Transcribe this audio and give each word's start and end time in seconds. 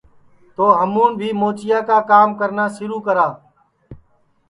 تو 0.55 0.65
ہمون 0.79 1.11
بھی 1.19 1.29
موچیا 1.41 1.79
کا 1.87 1.97
کرنا 2.39 2.65
سِرو 2.75 2.99
کرا 3.05 3.27